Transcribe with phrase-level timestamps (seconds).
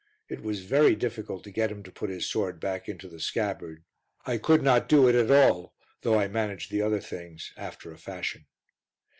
[0.27, 3.83] It was very difficult to get him to put his sword back into the scabbard.
[4.25, 7.99] I could not do it at all, though I managed the other things after a
[7.99, 8.47] fashion.